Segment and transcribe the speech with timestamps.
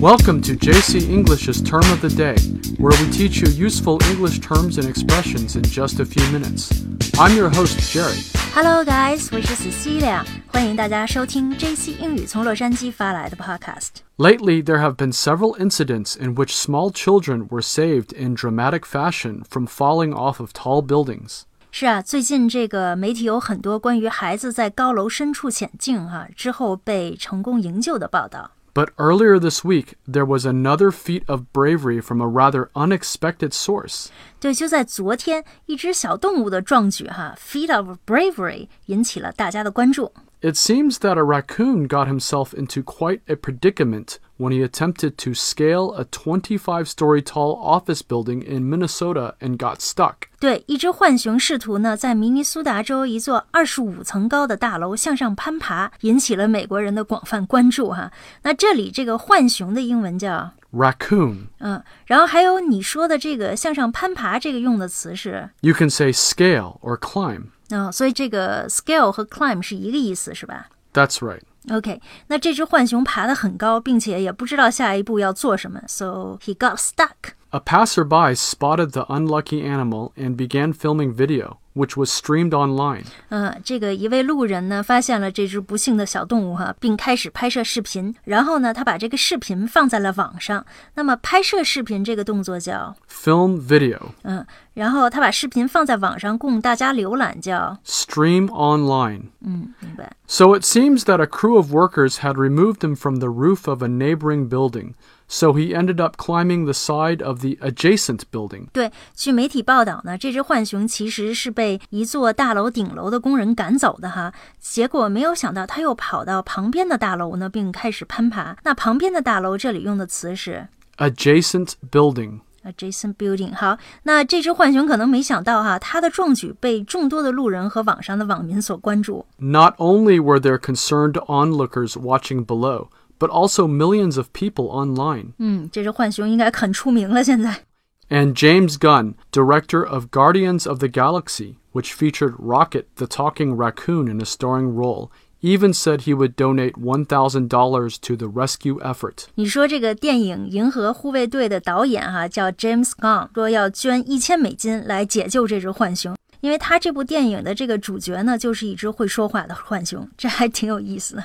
[0.00, 2.36] Welcome to JC English's Term of the Day,
[2.78, 6.70] where we teach you useful English terms and expressions in just a few minutes.
[7.18, 8.18] I'm your host, Jerry.
[8.54, 14.02] Hello, guys，我是 Cecilia，欢迎大家收听 JC 英语从洛杉矶发来的 Podcast。
[14.16, 19.42] Lately, there have been several incidents in which small children were saved in dramatic fashion
[19.48, 21.42] from falling off of tall buildings.
[21.72, 28.52] 是啊，最近这个媒体有很多关于孩子在高楼深处潜境哈、之后被成功营救的报道。
[28.74, 34.08] But earlier this week, there was another feat of bravery from a rather unexpected source.
[34.40, 40.12] 对，就在昨天，一只小动物的壮举哈，feat of bravery 引起了大家的关注。
[40.40, 45.32] It seems that a raccoon got himself into quite a predicament when he attempted to
[45.32, 50.28] scale a 25 story tall office building in Minnesota and got stuck.
[50.38, 58.12] 对，一只浣熊试图呢在明尼苏达州一座二十五层高的大楼向上攀爬，引起了美国人的广泛关注哈。
[58.42, 61.46] 那这里这个浣熊的英文叫 Raccoon.
[61.60, 67.44] 嗯，然后还有你说的这个向上攀爬这个用的词是 You can say scale or climb.
[67.70, 71.42] 嗯、所以这个 scale 和 climb 是一个意思是吧 That's right.
[71.70, 77.32] OK，那这只浣熊爬得很高，并且也不知道下一步要做什么，so he got stuck。
[77.50, 83.04] A passerby spotted the unlucky animal and began filming video, which was streamed online.
[83.30, 88.14] 嗯，这个一位路人呢发现了这只不幸的小动物哈，并开始拍摄视频。
[88.24, 90.64] 然后呢，他把这个视频放在了网上。
[90.94, 93.98] 那么拍摄视频这个动作叫 Film video.
[94.22, 99.22] 嗯，然后他把视频放在网上供大家浏览叫 Stream online.
[99.40, 100.12] 嗯，明白。
[100.26, 103.82] So it seems that a crew of workers had removed him from the roof of
[103.82, 104.94] a neighboring building,
[105.28, 108.68] so he ended up climbing the side of the adjacent building.
[108.72, 114.32] 对，据媒体报道呢，这只浣熊其实是被一座大楼顶楼的工人赶走的哈。
[114.60, 118.56] 结果没有想到，他又跑到旁边的大楼呢，并开始攀爬。
[118.64, 122.40] 那旁边的大楼这里用的词是 Adjacent building.
[122.64, 123.54] adjacent building。
[123.54, 129.26] 好，那这只浣熊可能没想到哈，它的壮举被众多的路人和网上的网民所关注。
[129.38, 132.88] Not only were there concerned onlookers watching below,
[133.18, 135.32] but also millions of people online.
[135.38, 137.64] 嗯，这只浣熊应该很出名了，现在。
[138.10, 144.08] And James Gunn, director of Guardians of the Galaxy, which featured Rocket the talking raccoon
[144.08, 145.08] in a starring role,
[145.40, 149.24] even said he would donate $1,000 to the rescue effort.
[149.36, 161.23] 你说这个电影《银河护卫队》的导演哈、叫 James Gunn，说要捐一千美金来解救这只浣熊， 因为他这部电影的这个主角呢，就是一只会说话的浣熊，这还挺有意思的。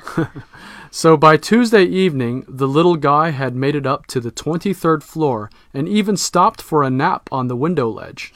[0.91, 5.48] So by Tuesday evening, the little guy had made it up to the twenty-third floor
[5.72, 8.28] and even stopped for a nap on the window ledge.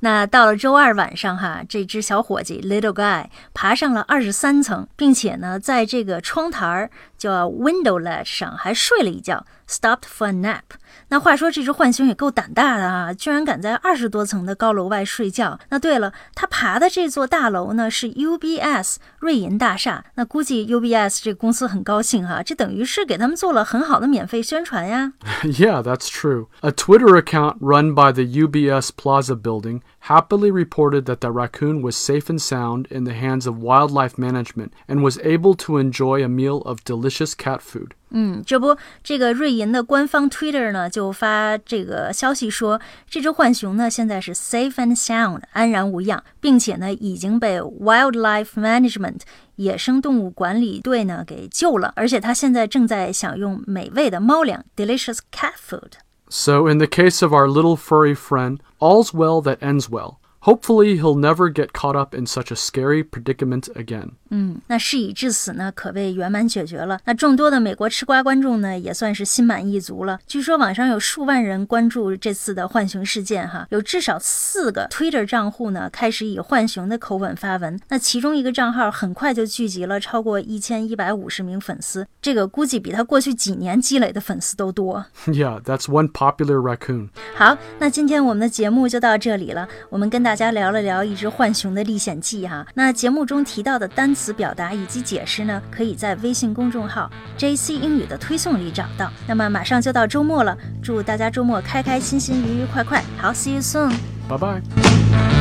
[0.00, 10.77] 那到了周二晚上哈，这只小伙计 Little Guy 爬上了二十三层，并且呢，在这个窗台儿叫 window ledge 上还睡了一觉 ，stopped for a nap。
[11.09, 15.59] 那话说这只浣熊也够胆大的啊，居然敢在二十多层的高楼外睡觉。
[15.69, 25.13] 那对了，他爬的这座大楼呢是 UBS 瑞银大厦，那估计 UBS 这个公司很高兴哈，这等于是给他们做了很好的免费宣传呀。
[25.43, 26.47] yeah, that's true.
[26.61, 31.95] A Twitter account run by the UBS Plaza building happily reported that the raccoon was
[31.95, 36.27] safe and sound in the hands of wildlife management and was able to enjoy a
[36.27, 37.93] meal of delicious cat food.
[38.13, 49.21] 嗯，这不，这个瑞银的官方 Twitter 呢就发这个消息说，这只浣熊呢现在是 safe and sound，安然无恙，并且呢已经被 Wildlife Management
[49.57, 55.93] 野生动物管理队呢给救了，而且它现在正在享用美味的猫粮 delicious cat food。
[56.31, 60.17] So, in the case of our little furry friend, all's well that ends well.
[60.43, 64.11] Hopefully, he'll never get caught up in such a scary predicament again.
[64.29, 66.97] 嗯，那事已至此呢，可谓圆满解决了。
[67.03, 70.17] 那众多的美国吃瓜观众呢，也算是心满意足了。
[70.25, 77.77] 据说网上有数万人关注这次的浣熊事件，哈，有至少四个 Twitter 账户呢开始以浣熊的口吻发文。
[77.89, 85.05] 那其中一个账号很快就聚集了超过一千一百五十名粉丝，这个估计比他过去几年积累的粉丝都多。
[85.25, 87.09] yeah, that's one popular raccoon.
[87.35, 89.67] 好，那今天我们的节目就到这里了。
[89.89, 92.66] 我们跟大 大家聊了聊一只浣熊的历险记哈。
[92.74, 97.08] 那节目中提到的单词表达以及解释呢，可以在微信公众号
[97.38, 99.08] JC 英语的推送里找到。
[99.28, 103.00] 那么马上就到周末了，祝大家周末开开心心、愉愉快快。
[103.16, 103.94] 好，See you soon。
[104.28, 105.33] Bye bye.